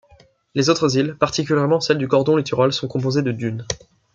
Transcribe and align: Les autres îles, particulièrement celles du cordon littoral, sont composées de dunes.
Les 0.55 0.67
autres 0.71 0.97
îles, 0.97 1.15
particulièrement 1.15 1.79
celles 1.79 1.99
du 1.99 2.07
cordon 2.07 2.35
littoral, 2.35 2.73
sont 2.73 2.87
composées 2.87 3.21
de 3.21 3.31
dunes. 3.31 3.67